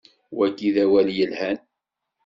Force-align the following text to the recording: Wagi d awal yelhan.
Wagi 0.37 0.69
d 0.75 0.77
awal 0.83 1.07
yelhan. 1.17 1.57